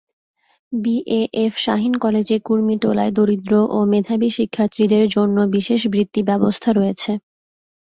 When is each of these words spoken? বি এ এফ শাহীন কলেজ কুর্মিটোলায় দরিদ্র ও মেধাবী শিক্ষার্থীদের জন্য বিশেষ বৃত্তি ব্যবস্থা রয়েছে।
বি 0.71 0.95
এ 1.11 1.21
এফ 1.41 1.53
শাহীন 1.57 1.93
কলেজ 2.03 2.29
কুর্মিটোলায় 2.45 3.13
দরিদ্র 3.17 3.53
ও 3.69 3.87
মেধাবী 3.91 4.29
শিক্ষার্থীদের 4.37 5.03
জন্য 5.15 5.37
বিশেষ 5.55 5.81
বৃত্তি 5.93 6.21
ব্যবস্থা 6.29 6.69
রয়েছে। 6.73 7.11